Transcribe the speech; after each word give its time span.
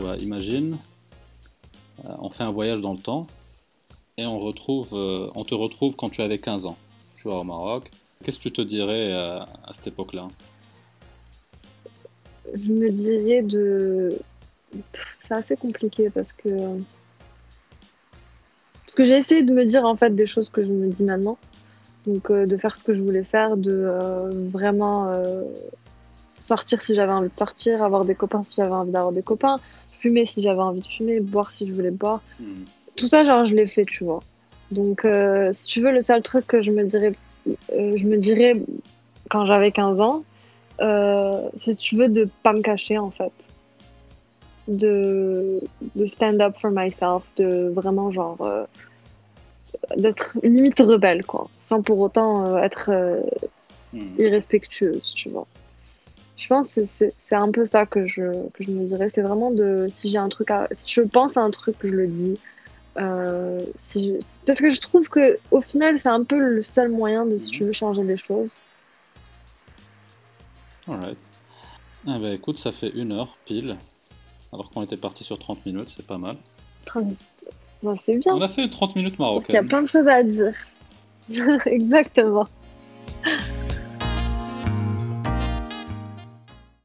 vois, 0.00 0.16
imagine, 0.16 0.78
euh, 2.04 2.08
on 2.18 2.30
fait 2.30 2.44
un 2.44 2.50
voyage 2.50 2.80
dans 2.80 2.92
le 2.92 2.98
temps 2.98 3.26
et 4.16 4.26
on, 4.26 4.38
retrouve, 4.38 4.90
euh, 4.92 5.28
on 5.34 5.44
te 5.44 5.54
retrouve 5.54 5.94
quand 5.96 6.10
tu 6.10 6.22
avais 6.22 6.38
15 6.38 6.66
ans, 6.66 6.76
tu 7.16 7.24
vois, 7.24 7.40
au 7.40 7.44
Maroc. 7.44 7.90
Qu'est-ce 8.24 8.38
que 8.38 8.44
tu 8.44 8.52
te 8.52 8.62
dirais 8.62 9.12
euh, 9.12 9.40
à 9.40 9.72
cette 9.72 9.88
époque-là? 9.88 10.28
Je 12.54 12.72
me 12.72 12.90
dirais 12.90 13.42
de. 13.42 14.18
C'est 15.22 15.34
assez 15.34 15.56
compliqué 15.56 16.10
parce 16.10 16.32
que. 16.32 16.48
Parce 18.84 18.94
que 18.94 19.04
j'ai 19.04 19.16
essayé 19.16 19.42
de 19.42 19.52
me 19.52 19.64
dire 19.64 19.84
en 19.84 19.96
fait 19.96 20.14
des 20.14 20.26
choses 20.26 20.50
que 20.50 20.62
je 20.62 20.70
me 20.70 20.90
dis 20.90 21.04
maintenant. 21.04 21.38
Donc 22.06 22.30
de 22.32 22.56
faire 22.56 22.76
ce 22.76 22.84
que 22.84 22.92
je 22.92 23.00
voulais 23.00 23.22
faire, 23.22 23.56
de 23.56 23.88
vraiment 24.50 25.06
sortir 26.44 26.82
si 26.82 26.94
j'avais 26.94 27.12
envie 27.12 27.30
de 27.30 27.34
sortir, 27.34 27.82
avoir 27.82 28.04
des 28.04 28.14
copains 28.14 28.42
si 28.42 28.56
j'avais 28.56 28.72
envie 28.72 28.90
d'avoir 28.90 29.12
des 29.12 29.22
copains, 29.22 29.60
fumer 30.02 30.26
si 30.26 30.42
j'avais 30.42 30.60
envie 30.60 30.80
de 30.80 30.86
fumer, 30.86 31.20
boire 31.20 31.52
si 31.52 31.66
je 31.66 31.72
voulais 31.72 31.90
boire. 31.90 32.22
Hmm. 32.40 32.64
Tout 32.96 33.06
ça, 33.06 33.24
genre, 33.24 33.44
je 33.44 33.54
l'ai 33.54 33.66
fait, 33.66 33.84
tu 33.84 34.04
vois. 34.04 34.22
Donc, 34.70 35.04
euh, 35.04 35.50
si 35.52 35.66
tu 35.66 35.80
veux, 35.80 35.92
le 35.92 36.02
seul 36.02 36.22
truc 36.22 36.46
que 36.46 36.60
je 36.60 36.70
me 36.70 36.84
dirais, 36.84 37.12
euh, 37.72 37.96
je 37.96 38.06
me 38.06 38.16
dirais 38.16 38.60
quand 39.30 39.46
j'avais 39.46 39.70
15 39.70 40.00
ans, 40.00 40.24
euh, 40.80 41.48
c'est 41.58 41.72
si 41.74 41.80
tu 41.80 41.96
veux 41.96 42.08
de 42.08 42.28
pas 42.42 42.52
me 42.52 42.60
cacher, 42.60 42.98
en 42.98 43.10
fait. 43.10 43.32
De, 44.68 45.60
de 45.96 46.06
stand 46.06 46.40
up 46.40 46.56
for 46.56 46.70
myself, 46.70 47.30
de 47.36 47.70
vraiment, 47.74 48.10
genre, 48.10 48.66
d'être 49.96 50.38
limite 50.42 50.80
rebelle, 50.80 51.24
quoi. 51.24 51.48
Sans 51.60 51.82
pour 51.82 51.98
autant 52.00 52.58
être 52.58 52.90
hmm. 53.92 54.18
irrespectueuse, 54.18 55.14
tu 55.14 55.28
vois. 55.28 55.46
Je 56.36 56.46
pense 56.48 56.74
que 56.74 56.84
c'est 56.84 57.34
un 57.34 57.50
peu 57.50 57.66
ça 57.66 57.86
que 57.86 58.06
je, 58.06 58.48
que 58.50 58.64
je 58.64 58.70
me 58.70 58.86
dirais. 58.86 59.08
C'est 59.08 59.22
vraiment 59.22 59.50
de 59.50 59.86
si 59.88 60.10
j'ai 60.10 60.18
un 60.18 60.28
truc 60.28 60.50
à. 60.50 60.68
Si 60.72 60.92
je 60.92 61.02
pense 61.02 61.36
à 61.36 61.42
un 61.42 61.50
truc, 61.50 61.76
je 61.82 61.88
le 61.88 62.06
dis. 62.06 62.38
Euh, 62.98 63.64
si 63.78 64.18
parce 64.46 64.60
que 64.60 64.68
je 64.68 64.80
trouve 64.80 65.08
que 65.08 65.38
au 65.50 65.60
final, 65.60 65.98
c'est 65.98 66.08
un 66.08 66.24
peu 66.24 66.38
le 66.38 66.62
seul 66.62 66.90
moyen 66.90 67.24
de 67.26 67.38
si 67.38 67.50
tu 67.50 67.64
veux 67.64 67.72
changer 67.72 68.02
les 68.02 68.16
choses. 68.16 68.58
Alright. 70.88 71.30
Ah 72.06 72.18
bah 72.18 72.32
écoute, 72.32 72.58
ça 72.58 72.72
fait 72.72 72.90
une 72.90 73.12
heure 73.12 73.36
pile. 73.44 73.76
Alors 74.52 74.70
qu'on 74.70 74.82
était 74.82 74.96
parti 74.96 75.24
sur 75.24 75.38
30 75.38 75.64
minutes, 75.64 75.88
c'est 75.88 76.06
pas 76.06 76.18
mal. 76.18 76.36
30 76.84 77.14
bah, 77.82 77.94
c'est 78.04 78.16
bien. 78.18 78.34
On 78.34 78.40
a 78.40 78.48
fait 78.48 78.68
30 78.68 78.96
minutes 78.96 79.18
marocaines. 79.18 79.46
Il 79.48 79.54
y 79.54 79.58
a 79.58 79.64
plein 79.64 79.82
de 79.82 79.88
choses 79.88 80.08
à 80.08 80.22
dire. 80.22 80.54
Exactement. 81.66 82.48